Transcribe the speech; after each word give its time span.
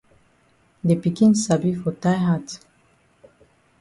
De 0.87 0.95
pikin 1.03 1.31
sabi 1.43 1.71
for 1.81 1.93
tie 2.03 2.17
hat. 2.25 2.47